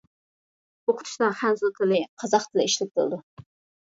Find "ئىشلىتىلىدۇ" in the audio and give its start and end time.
2.71-3.21